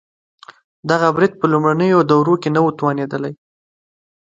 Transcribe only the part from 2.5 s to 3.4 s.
نه و توانېدلی.